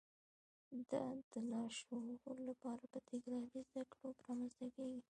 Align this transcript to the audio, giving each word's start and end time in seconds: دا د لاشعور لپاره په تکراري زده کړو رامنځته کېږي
دا 0.89 1.05
د 1.31 1.33
لاشعور 1.51 2.37
لپاره 2.49 2.83
په 2.93 2.97
تکراري 3.09 3.59
زده 3.67 3.83
کړو 3.91 4.09
رامنځته 4.27 4.67
کېږي 4.75 5.01